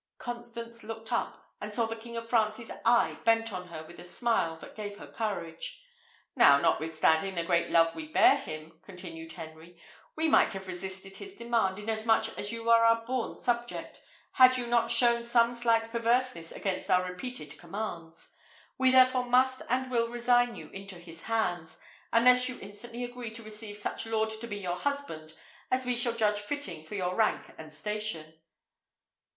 Constance 0.17 0.81
looked 0.83 1.13
up, 1.13 1.45
and 1.61 1.71
saw 1.71 1.85
the 1.85 1.95
King 1.95 2.17
of 2.17 2.27
France's 2.27 2.71
eye 2.85 3.19
bent 3.23 3.53
on 3.53 3.67
her 3.67 3.83
with 3.85 3.99
a 3.99 4.03
smile 4.03 4.57
that 4.57 4.75
gave 4.75 4.97
her 4.97 5.05
courage. 5.05 5.79
"Now, 6.35 6.57
notwithstanding 6.59 7.35
the 7.35 7.43
great 7.43 7.69
love 7.69 7.93
we 7.93 8.07
bear 8.07 8.37
him," 8.37 8.79
continued 8.81 9.33
Henry, 9.33 9.79
"we 10.15 10.27
might 10.27 10.53
have 10.53 10.67
resisted 10.67 11.17
his 11.17 11.35
demand, 11.35 11.77
inasmuch 11.77 12.35
as 12.35 12.51
you 12.51 12.67
are 12.71 12.83
our 12.83 13.05
born 13.05 13.35
subject, 13.35 14.01
had 14.31 14.57
you 14.57 14.65
not 14.65 14.89
shown 14.89 15.21
some 15.21 15.53
slight 15.53 15.91
perverseness 15.91 16.51
against 16.51 16.89
our 16.89 17.05
repeated 17.07 17.55
commands. 17.59 18.33
We 18.79 18.89
therefore 18.89 19.25
must 19.25 19.61
and 19.69 19.91
will 19.91 20.07
resign 20.09 20.55
you 20.55 20.69
into 20.69 20.95
his 20.95 21.21
hands, 21.25 21.77
unless 22.11 22.49
you 22.49 22.57
instantly 22.59 23.03
agree 23.03 23.29
to 23.29 23.43
receive 23.43 23.77
such 23.77 24.07
lord 24.07 24.31
to 24.31 24.47
be 24.47 24.57
your 24.57 24.77
husband 24.77 25.35
as 25.69 25.85
we 25.85 25.95
shall 25.95 26.13
judge 26.13 26.39
fitting 26.39 26.83
for 26.85 26.95
your 26.95 27.13
rank 27.13 27.51
and 27.59 27.71
station." 27.71 28.33